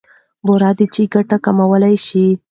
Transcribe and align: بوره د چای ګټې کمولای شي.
بوره 0.45 0.69
د 0.77 0.81
چای 0.93 1.05
ګټې 1.13 1.37
کمولای 1.45 1.95
شي. 2.07 2.25